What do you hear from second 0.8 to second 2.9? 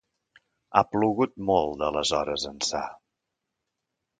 plogut molt d’aleshores ençà.